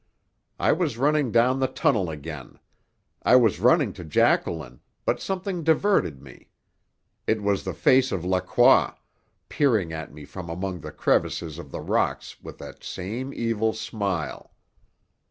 [0.57, 2.57] I was running down the tunnel again.
[3.21, 6.49] I was running to Jacqueline, but something diverted me.
[7.27, 8.93] It was the face of Lacroix,
[9.47, 14.51] peering at me from among the crevices of the rocks with the same evil smile.